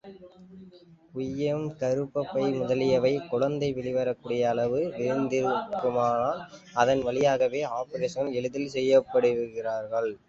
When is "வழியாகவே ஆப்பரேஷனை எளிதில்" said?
7.03-8.73